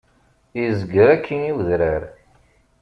Izger 0.63 1.07
akkin 1.15 1.41
i 1.49 1.51
udrar. 1.59 2.03